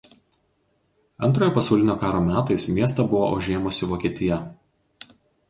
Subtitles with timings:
[1.27, 4.41] Antrojo pasaulinio karo metais miestą buvo užėmusi Vokietija.